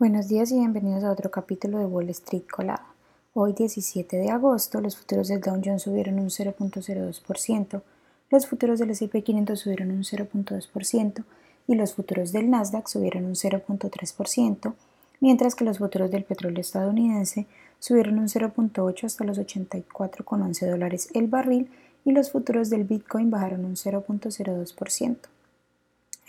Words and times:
Buenos 0.00 0.28
días 0.28 0.50
y 0.50 0.54
bienvenidos 0.54 1.04
a 1.04 1.12
otro 1.12 1.30
capítulo 1.30 1.78
de 1.78 1.84
Wall 1.84 2.08
Street 2.08 2.44
Colada. 2.50 2.86
Hoy 3.34 3.52
17 3.52 4.16
de 4.16 4.30
agosto 4.30 4.80
los 4.80 4.96
futuros 4.96 5.28
del 5.28 5.42
Dow 5.42 5.60
Jones 5.62 5.82
subieron 5.82 6.18
un 6.18 6.30
0.02%, 6.30 7.82
los 8.30 8.46
futuros 8.46 8.78
del 8.78 8.92
S&P 8.92 9.22
500 9.22 9.60
subieron 9.60 9.90
un 9.90 10.02
0.2% 10.02 11.24
y 11.66 11.74
los 11.74 11.92
futuros 11.92 12.32
del 12.32 12.48
Nasdaq 12.48 12.88
subieron 12.88 13.26
un 13.26 13.34
0.3%, 13.34 14.72
mientras 15.20 15.54
que 15.54 15.66
los 15.66 15.76
futuros 15.76 16.10
del 16.10 16.24
petróleo 16.24 16.62
estadounidense 16.62 17.46
subieron 17.78 18.18
un 18.18 18.28
0.8 18.28 19.04
hasta 19.04 19.24
los 19.24 19.38
84,11 19.38 20.70
dólares 20.70 21.10
el 21.12 21.26
barril 21.26 21.70
y 22.06 22.12
los 22.12 22.30
futuros 22.30 22.70
del 22.70 22.84
Bitcoin 22.84 23.30
bajaron 23.30 23.66
un 23.66 23.74
0.02%. 23.74 25.16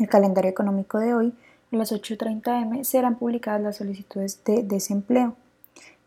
El 0.00 0.08
calendario 0.08 0.50
económico 0.50 0.98
de 0.98 1.14
hoy 1.14 1.34
a 1.72 1.76
las 1.76 1.92
8.30 1.92 2.48
am 2.48 2.84
serán 2.84 3.16
publicadas 3.16 3.62
las 3.62 3.76
solicitudes 3.76 4.42
de 4.44 4.62
desempleo. 4.62 5.36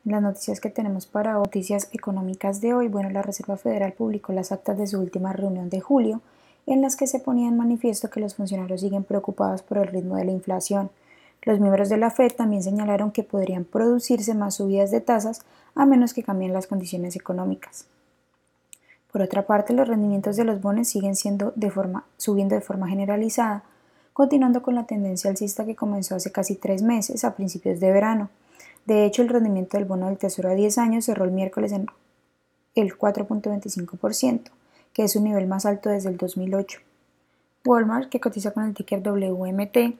las 0.03 0.21
noticias 0.21 0.59
que 0.59 0.69
tenemos 0.69 1.05
para 1.05 1.33
noticias 1.33 1.87
económicas 1.93 2.59
de 2.59 2.73
hoy, 2.73 2.89
bueno, 2.89 3.09
la 3.09 3.21
Reserva 3.21 3.55
Federal 3.55 3.93
publicó 3.93 4.33
las 4.33 4.51
actas 4.51 4.77
de 4.77 4.87
su 4.87 4.99
última 4.99 5.31
reunión 5.31 5.69
de 5.69 5.79
julio, 5.79 6.21
en 6.65 6.81
las 6.81 6.97
que 6.97 7.07
se 7.07 7.19
ponía 7.19 7.47
en 7.47 7.55
manifiesto 7.55 8.09
que 8.09 8.19
los 8.19 8.35
funcionarios 8.35 8.81
siguen 8.81 9.05
preocupados 9.05 9.63
por 9.63 9.77
el 9.77 9.87
ritmo 9.87 10.17
de 10.17 10.25
la 10.25 10.31
inflación. 10.31 10.89
Los 11.43 11.59
miembros 11.59 11.87
de 11.87 11.97
la 11.97 12.11
Fed 12.11 12.33
también 12.33 12.63
señalaron 12.63 13.11
que 13.11 13.23
podrían 13.23 13.63
producirse 13.63 14.33
más 14.33 14.55
subidas 14.55 14.91
de 14.91 14.99
tasas 14.99 15.45
a 15.75 15.85
menos 15.85 16.13
que 16.13 16.23
cambien 16.23 16.53
las 16.53 16.67
condiciones 16.67 17.15
económicas. 17.15 17.85
Por 19.11 19.21
otra 19.21 19.45
parte, 19.45 19.73
los 19.73 19.87
rendimientos 19.87 20.35
de 20.35 20.43
los 20.43 20.61
bonos 20.61 20.87
siguen 20.87 21.15
siendo 21.15 21.53
de 21.55 21.69
forma, 21.69 22.05
subiendo 22.17 22.55
de 22.55 22.61
forma 22.61 22.87
generalizada, 22.87 23.63
continuando 24.13 24.61
con 24.61 24.75
la 24.75 24.85
tendencia 24.85 25.29
alcista 25.29 25.65
que 25.65 25.75
comenzó 25.75 26.15
hace 26.15 26.31
casi 26.31 26.55
tres 26.55 26.81
meses, 26.81 27.23
a 27.23 27.35
principios 27.35 27.79
de 27.79 27.91
verano. 27.91 28.29
De 28.85 29.05
hecho, 29.05 29.21
el 29.21 29.29
rendimiento 29.29 29.77
del 29.77 29.85
bono 29.85 30.07
del 30.07 30.17
Tesoro 30.17 30.49
a 30.49 30.55
10 30.55 30.77
años 30.77 31.05
cerró 31.05 31.25
el 31.25 31.31
miércoles 31.31 31.71
en 31.71 31.87
el 32.75 32.97
4.25%, 32.97 34.41
que 34.93 35.03
es 35.03 35.13
su 35.13 35.21
nivel 35.21 35.47
más 35.47 35.65
alto 35.65 35.89
desde 35.89 36.09
el 36.09 36.17
2008. 36.17 36.79
Walmart, 37.65 38.09
que 38.09 38.19
cotiza 38.19 38.51
con 38.51 38.65
el 38.65 38.73
ticker 38.73 39.01
WMT, 39.01 39.97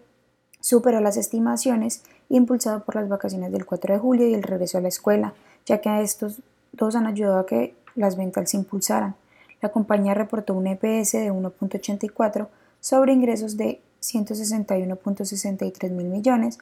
superó 0.59 0.99
las 0.99 1.17
estimaciones 1.17 2.03
impulsado 2.29 2.83
por 2.83 2.95
las 2.95 3.07
vacaciones 3.07 3.51
del 3.51 3.65
4 3.65 3.93
de 3.93 3.99
julio 3.99 4.27
y 4.27 4.33
el 4.33 4.43
regreso 4.43 4.77
a 4.77 4.81
la 4.81 4.87
escuela, 4.87 5.33
ya 5.65 5.79
que 5.79 6.01
estos 6.01 6.41
dos 6.71 6.95
han 6.95 7.05
ayudado 7.05 7.39
a 7.39 7.45
que 7.45 7.75
las 7.95 8.17
ventas 8.17 8.49
se 8.49 8.57
impulsaran. 8.57 9.15
La 9.61 9.69
compañía 9.69 10.13
reportó 10.13 10.53
un 10.53 10.67
EPS 10.67 11.13
de 11.13 11.31
1.84 11.31 12.47
sobre 12.81 13.13
ingresos 13.13 13.55
de 13.55 13.79
161.63 14.03 15.89
mil 15.91 16.07
millones 16.07 16.59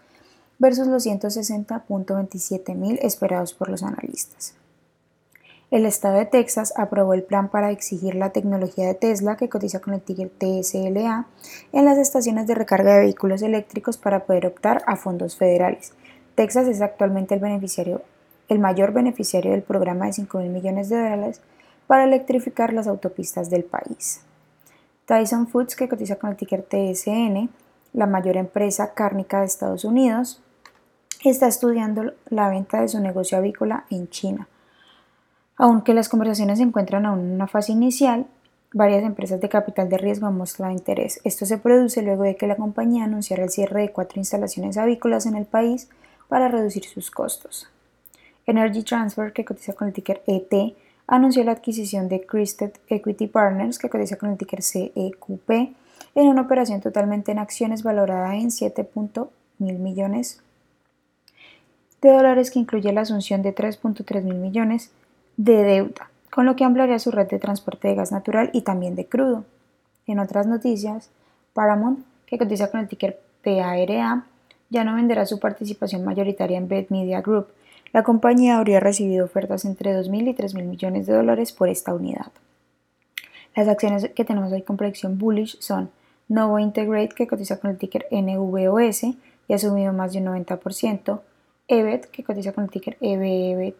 versus 0.59 0.87
los 0.87 1.05
160.27 1.05 2.75
mil 2.75 2.99
esperados 3.01 3.53
por 3.53 3.69
los 3.69 3.83
analistas. 3.83 4.53
El 5.71 5.85
estado 5.85 6.17
de 6.17 6.25
Texas 6.25 6.73
aprobó 6.75 7.13
el 7.13 7.23
plan 7.23 7.49
para 7.49 7.71
exigir 7.71 8.15
la 8.15 8.31
tecnología 8.31 8.85
de 8.87 8.93
Tesla, 8.93 9.37
que 9.37 9.47
cotiza 9.47 9.79
con 9.79 9.93
el 9.93 10.01
ticker 10.01 10.29
TSLA, 10.29 11.27
en 11.71 11.85
las 11.85 11.97
estaciones 11.97 12.45
de 12.45 12.55
recarga 12.55 12.93
de 12.93 12.99
vehículos 12.99 13.41
eléctricos 13.41 13.97
para 13.97 14.25
poder 14.25 14.47
optar 14.47 14.83
a 14.85 14.97
fondos 14.97 15.37
federales. 15.37 15.93
Texas 16.35 16.67
es 16.67 16.81
actualmente 16.81 17.35
el, 17.35 18.01
el 18.49 18.59
mayor 18.59 18.91
beneficiario 18.91 19.51
del 19.51 19.63
programa 19.63 20.07
de 20.07 20.13
5 20.13 20.39
mil 20.39 20.49
millones 20.49 20.89
de 20.89 20.97
dólares 20.97 21.41
para 21.87 22.03
electrificar 22.03 22.73
las 22.73 22.87
autopistas 22.87 23.49
del 23.49 23.63
país. 23.63 24.21
Tyson 25.11 25.49
Foods, 25.49 25.75
que 25.75 25.89
cotiza 25.89 26.15
con 26.15 26.29
el 26.29 26.37
ticker 26.37 26.63
TSN, 26.63 27.49
la 27.91 28.05
mayor 28.05 28.37
empresa 28.37 28.93
cárnica 28.93 29.41
de 29.41 29.45
Estados 29.47 29.83
Unidos, 29.83 30.41
está 31.25 31.47
estudiando 31.47 32.13
la 32.29 32.47
venta 32.47 32.79
de 32.79 32.87
su 32.87 32.97
negocio 33.01 33.37
avícola 33.37 33.83
en 33.89 34.07
China. 34.07 34.47
Aunque 35.57 35.93
las 35.93 36.07
conversaciones 36.07 36.59
se 36.59 36.63
encuentran 36.63 37.05
aún 37.05 37.19
en 37.19 37.31
una 37.33 37.47
fase 37.47 37.73
inicial, 37.73 38.25
varias 38.71 39.03
empresas 39.03 39.41
de 39.41 39.49
capital 39.49 39.89
de 39.89 39.97
riesgo 39.97 40.27
han 40.27 40.37
mostrado 40.37 40.71
interés. 40.71 41.19
Esto 41.25 41.45
se 41.45 41.57
produce 41.57 42.01
luego 42.01 42.23
de 42.23 42.37
que 42.37 42.47
la 42.47 42.55
compañía 42.55 43.03
anunciara 43.03 43.43
el 43.43 43.49
cierre 43.49 43.81
de 43.81 43.91
cuatro 43.91 44.17
instalaciones 44.17 44.77
avícolas 44.77 45.25
en 45.25 45.35
el 45.35 45.45
país 45.45 45.89
para 46.29 46.47
reducir 46.47 46.85
sus 46.85 47.11
costos. 47.11 47.67
Energy 48.45 48.83
Transfer, 48.83 49.33
que 49.33 49.43
cotiza 49.43 49.73
con 49.73 49.89
el 49.89 49.93
ticker 49.93 50.23
ET, 50.25 50.73
anunció 51.07 51.43
la 51.43 51.51
adquisición 51.51 52.09
de 52.09 52.25
Crested 52.25 52.71
Equity 52.87 53.27
Partners, 53.27 53.79
que 53.79 53.89
cotiza 53.89 54.17
con 54.17 54.31
el 54.31 54.37
ticker 54.37 54.61
CEQP, 54.61 55.49
en 56.15 56.27
una 56.27 56.41
operación 56.41 56.81
totalmente 56.81 57.31
en 57.31 57.39
acciones 57.39 57.83
valorada 57.83 58.35
en 58.35 58.51
7. 58.51 58.89
mil 59.59 59.79
millones 59.79 60.41
de 62.01 62.09
dólares 62.09 62.51
que 62.51 62.59
incluye 62.59 62.91
la 62.91 63.01
asunción 63.01 63.41
de 63.41 63.53
3.3 63.53 64.23
mil 64.23 64.35
millones 64.35 64.91
de 65.37 65.63
deuda, 65.63 66.09
con 66.31 66.45
lo 66.45 66.55
que 66.55 66.63
ampliaría 66.63 66.99
su 66.99 67.11
red 67.11 67.27
de 67.27 67.39
transporte 67.39 67.87
de 67.87 67.95
gas 67.95 68.11
natural 68.11 68.49
y 68.53 68.61
también 68.61 68.95
de 68.95 69.05
crudo. 69.05 69.45
En 70.07 70.19
otras 70.19 70.47
noticias, 70.47 71.09
Paramount, 71.53 72.03
que 72.25 72.37
cotiza 72.37 72.71
con 72.71 72.79
el 72.79 72.87
ticker 72.87 73.19
PARA, 73.43 74.25
ya 74.69 74.83
no 74.83 74.95
venderá 74.95 75.25
su 75.25 75.39
participación 75.39 76.03
mayoritaria 76.03 76.57
en 76.57 76.67
Bed 76.67 76.87
Media 76.89 77.21
Group, 77.21 77.47
la 77.93 78.03
compañía 78.03 78.57
habría 78.57 78.79
recibido 78.79 79.25
ofertas 79.25 79.65
entre 79.65 79.93
2.000 79.93 80.29
y 80.29 80.33
3.000 80.33 80.63
millones 80.63 81.05
de 81.07 81.13
dólares 81.13 81.51
por 81.51 81.69
esta 81.69 81.93
unidad. 81.93 82.31
Las 83.55 83.67
acciones 83.67 84.09
que 84.15 84.25
tenemos 84.25 84.51
hoy 84.53 84.61
con 84.61 84.77
proyección 84.77 85.17
bullish 85.17 85.59
son 85.59 85.91
Novo 86.29 86.59
Integrate, 86.59 87.13
que 87.13 87.27
cotiza 87.27 87.59
con 87.59 87.71
el 87.71 87.77
ticker 87.77 88.07
NVOS 88.09 89.03
y 89.03 89.53
ha 89.53 89.57
subido 89.57 89.91
más 89.91 90.13
de 90.13 90.19
un 90.19 90.25
90%, 90.27 91.19
EBET, 91.67 92.05
que 92.09 92.23
cotiza 92.23 92.53
con 92.53 92.63
el 92.63 92.69
ticker 92.69 92.97
EBET 93.01 93.75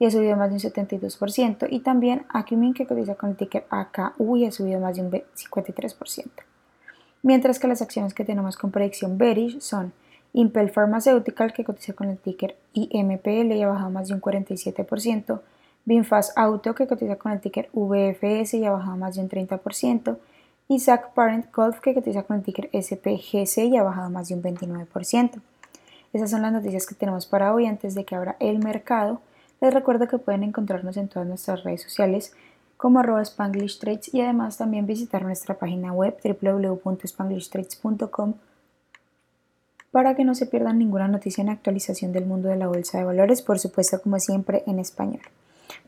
y 0.00 0.06
ha 0.06 0.10
subido 0.10 0.36
más 0.36 0.48
de 0.48 0.54
un 0.54 0.60
72%, 0.60 1.66
y 1.70 1.80
también 1.80 2.24
Acumin, 2.28 2.74
que 2.74 2.86
cotiza 2.86 3.14
con 3.14 3.30
el 3.30 3.36
ticker 3.36 3.66
AKU 3.70 4.36
y 4.36 4.46
ha 4.46 4.52
subido 4.52 4.80
más 4.80 4.96
de 4.96 5.02
un 5.02 5.10
53%. 5.10 6.24
Mientras 7.22 7.58
que 7.58 7.66
las 7.66 7.82
acciones 7.82 8.14
que 8.14 8.24
tenemos 8.24 8.56
con 8.56 8.70
predicción 8.70 9.18
bearish 9.18 9.60
son 9.60 9.92
Impel 10.38 10.70
Pharmaceutical, 10.70 11.52
que 11.52 11.64
cotiza 11.64 11.94
con 11.94 12.10
el 12.10 12.16
ticker 12.16 12.54
IMPL 12.72 13.56
y 13.56 13.62
ha 13.62 13.68
bajado 13.68 13.90
más 13.90 14.06
de 14.06 14.14
un 14.14 14.20
47%, 14.20 15.40
Binfast 15.84 16.38
Auto, 16.38 16.76
que 16.76 16.86
cotiza 16.86 17.16
con 17.16 17.32
el 17.32 17.40
ticker 17.40 17.68
VFS 17.72 18.54
y 18.54 18.64
ha 18.64 18.70
bajado 18.70 18.96
más 18.96 19.16
de 19.16 19.22
un 19.22 19.28
30%, 19.28 20.16
y 20.68 20.78
Zack 20.78 21.12
Parent 21.14 21.52
Golf, 21.52 21.80
que 21.80 21.92
cotiza 21.92 22.22
con 22.22 22.36
el 22.36 22.44
ticker 22.44 22.70
SPGC 22.72 23.64
y 23.64 23.76
ha 23.78 23.82
bajado 23.82 24.10
más 24.10 24.28
de 24.28 24.36
un 24.36 24.44
29%. 24.44 25.40
Esas 26.12 26.30
son 26.30 26.42
las 26.42 26.52
noticias 26.52 26.86
que 26.86 26.94
tenemos 26.94 27.26
para 27.26 27.52
hoy 27.52 27.66
antes 27.66 27.96
de 27.96 28.04
que 28.04 28.14
abra 28.14 28.36
el 28.38 28.60
mercado. 28.60 29.20
Les 29.60 29.74
recuerdo 29.74 30.06
que 30.06 30.18
pueden 30.18 30.44
encontrarnos 30.44 30.96
en 30.98 31.08
todas 31.08 31.26
nuestras 31.26 31.64
redes 31.64 31.82
sociales 31.82 32.32
como 32.76 33.00
arroba 33.00 33.22
Spanglish 33.22 33.80
Trades 33.80 34.14
y 34.14 34.20
además 34.20 34.56
también 34.56 34.86
visitar 34.86 35.24
nuestra 35.24 35.58
página 35.58 35.92
web 35.92 36.16
www.spanglishtrades.com 36.22 38.34
para 39.98 40.14
que 40.14 40.22
no 40.22 40.36
se 40.36 40.46
pierdan 40.46 40.78
ninguna 40.78 41.08
noticia 41.08 41.42
en 41.42 41.48
actualización 41.48 42.12
del 42.12 42.24
mundo 42.24 42.48
de 42.48 42.54
la 42.54 42.68
bolsa 42.68 42.98
de 42.98 43.04
valores, 43.04 43.42
por 43.42 43.58
supuesto 43.58 44.00
como 44.00 44.20
siempre 44.20 44.62
en 44.68 44.78
español. 44.78 45.22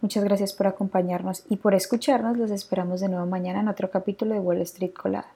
Muchas 0.00 0.24
gracias 0.24 0.52
por 0.52 0.66
acompañarnos 0.66 1.44
y 1.48 1.58
por 1.58 1.76
escucharnos. 1.76 2.36
Los 2.36 2.50
esperamos 2.50 3.00
de 3.00 3.08
nuevo 3.08 3.26
mañana 3.26 3.60
en 3.60 3.68
otro 3.68 3.88
capítulo 3.88 4.34
de 4.34 4.40
Wall 4.40 4.62
Street 4.62 4.94
Colada. 4.94 5.28